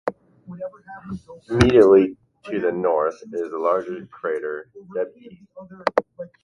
Immediately 1.47 2.17
to 2.45 2.59
the 2.59 2.71
north 2.71 3.21
is 3.21 3.51
the 3.51 3.57
larger 3.59 4.03
crater 4.07 4.67
Debye. 4.97 5.45